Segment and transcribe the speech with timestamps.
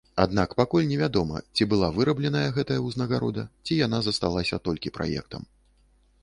[0.21, 5.47] Аднак пакуль не вядома, ці была вырабленая гэтая ўзнагарода, ці яна засталася толькі праектам.